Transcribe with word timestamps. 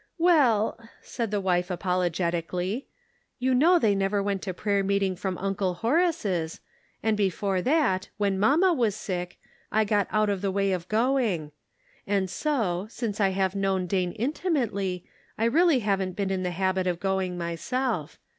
"Well," 0.17 0.79
said 1.03 1.29
the 1.29 1.39
wife, 1.39 1.69
apologetically," 1.69 2.87
You 3.37 3.53
know 3.53 3.77
they 3.77 3.93
never 3.93 4.23
went 4.23 4.41
to 4.41 4.51
prayer 4.51 4.83
meeting 4.83 5.15
from 5.15 5.37
Uncle 5.37 5.75
Horace's; 5.75 6.59
and 7.03 7.15
before 7.15 7.61
that, 7.61 8.09
when 8.17 8.39
mamma 8.39 8.73
was 8.73 8.95
sick, 8.95 9.37
I 9.71 9.85
got 9.85 10.07
out 10.09 10.27
of 10.27 10.41
the 10.41 10.49
way 10.49 10.71
of 10.71 10.87
going; 10.89 11.51
and 12.07 12.31
so, 12.31 12.87
since 12.89 13.21
I 13.21 13.29
have 13.29 13.53
known 13.53 13.85
Dane 13.85 14.13
intimately, 14.13 15.05
I 15.37 15.45
really 15.45 15.81
haven't 15.81 16.15
been 16.15 16.31
in 16.31 16.41
the 16.41 16.49
habit 16.49 16.87
of 16.87 16.99
going 16.99 17.37
myself. 17.37 18.17